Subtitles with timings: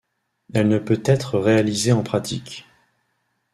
[0.55, 2.65] Elle ne peut être réalisée en pratique.